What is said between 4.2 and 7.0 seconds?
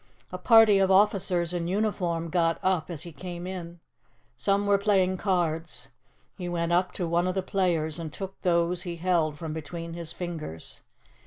Some were playing cards. He went up